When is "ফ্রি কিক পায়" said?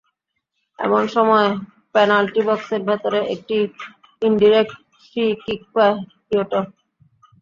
5.03-5.95